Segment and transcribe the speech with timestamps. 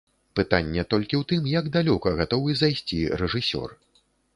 [0.37, 3.81] Пытанне толькі ў тым, як далёка гатовы зайсці рэжысёр.